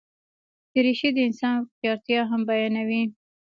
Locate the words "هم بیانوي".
2.31-3.03